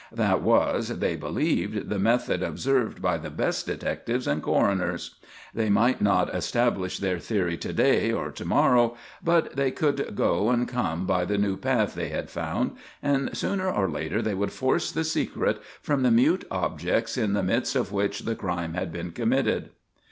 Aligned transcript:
That 0.11 0.41
was, 0.41 0.87
they 0.97 1.15
believed, 1.15 1.87
the 1.89 1.99
method 1.99 2.41
observed 2.41 3.03
by 3.03 3.19
the 3.19 3.29
best 3.29 3.67
detectives 3.67 4.25
and 4.25 4.41
coroners. 4.41 5.13
They 5.53 5.69
might 5.69 6.01
not 6.01 6.33
establish 6.33 6.97
their 6.97 7.19
theory 7.19 7.55
to 7.57 7.71
day 7.71 8.11
or 8.11 8.31
to 8.31 8.43
morrow, 8.43 8.97
but 9.23 9.55
they 9.55 9.69
could 9.69 10.15
go 10.15 10.49
and 10.49 10.67
come 10.67 11.05
by 11.05 11.25
the 11.25 11.37
new 11.37 11.55
path 11.55 11.93
they 11.93 12.09
had 12.09 12.31
found, 12.31 12.71
and 13.03 13.37
sooner 13.37 13.69
or 13.71 13.87
later 13.87 14.23
they 14.23 14.33
would 14.33 14.51
force 14.51 14.91
the 14.91 15.03
secret 15.03 15.61
from 15.83 16.01
the 16.01 16.09
mute 16.09 16.45
objects 16.49 17.15
in 17.15 17.33
the 17.33 17.43
midst 17.43 17.75
of 17.75 17.91
which 17.91 18.21
the 18.21 18.33
crime 18.33 18.73
had 18.73 18.91
been 18.91 19.11
committed. 19.11 19.69